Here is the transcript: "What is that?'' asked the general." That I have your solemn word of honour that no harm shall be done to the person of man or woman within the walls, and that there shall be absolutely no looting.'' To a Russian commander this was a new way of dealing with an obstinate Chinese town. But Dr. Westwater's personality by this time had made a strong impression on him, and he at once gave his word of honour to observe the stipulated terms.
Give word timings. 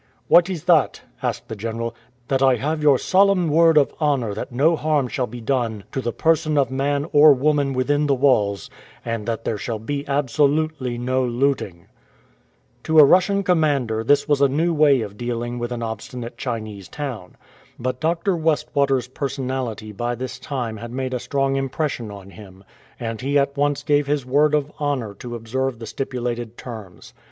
"What 0.33 0.49
is 0.49 0.63
that?'' 0.63 1.01
asked 1.21 1.47
the 1.47 1.55
general." 1.55 1.93
That 2.29 2.41
I 2.41 2.55
have 2.55 2.81
your 2.81 2.97
solemn 2.97 3.47
word 3.49 3.77
of 3.77 3.93
honour 4.01 4.33
that 4.33 4.51
no 4.51 4.75
harm 4.75 5.07
shall 5.07 5.27
be 5.27 5.41
done 5.41 5.83
to 5.91 6.01
the 6.01 6.11
person 6.11 6.57
of 6.57 6.71
man 6.71 7.05
or 7.13 7.33
woman 7.33 7.71
within 7.71 8.07
the 8.07 8.15
walls, 8.15 8.67
and 9.05 9.27
that 9.27 9.45
there 9.45 9.59
shall 9.59 9.77
be 9.77 10.03
absolutely 10.07 10.97
no 10.97 11.23
looting.'' 11.23 11.85
To 12.85 12.97
a 12.97 13.03
Russian 13.05 13.43
commander 13.43 14.03
this 14.03 14.27
was 14.27 14.41
a 14.41 14.47
new 14.49 14.73
way 14.73 15.01
of 15.01 15.17
dealing 15.17 15.59
with 15.59 15.71
an 15.71 15.83
obstinate 15.83 16.35
Chinese 16.35 16.89
town. 16.89 17.37
But 17.77 17.99
Dr. 17.99 18.35
Westwater's 18.35 19.07
personality 19.07 19.91
by 19.91 20.15
this 20.15 20.39
time 20.39 20.77
had 20.77 20.89
made 20.91 21.13
a 21.13 21.19
strong 21.19 21.57
impression 21.57 22.09
on 22.09 22.31
him, 22.31 22.63
and 22.99 23.21
he 23.21 23.37
at 23.37 23.55
once 23.55 23.83
gave 23.83 24.07
his 24.07 24.25
word 24.25 24.55
of 24.55 24.71
honour 24.81 25.13
to 25.19 25.35
observe 25.35 25.77
the 25.77 25.85
stipulated 25.85 26.57
terms. 26.57 27.13